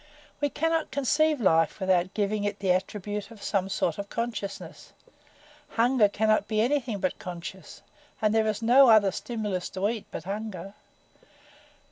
[0.39, 4.93] We cannot conceive life without giving it the attribute of some sort of consciousness.
[5.77, 7.83] Hunger cannot be anything but conscious,
[8.19, 10.73] and there is no other stimulus to eat but hunger.